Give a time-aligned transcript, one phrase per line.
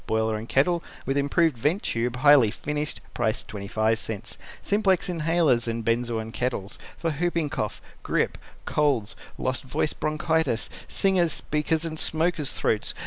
[0.07, 6.31] Boiler A kettle with improved vent tube, highly finished Price .25 SIMPLEX INHALERS and BENZOIN
[6.31, 12.95] KETTLES For Whooping Cough, Grip, Colds, Lost Voice Bronchitis, Singers', Speakers' and Smokers' Throats.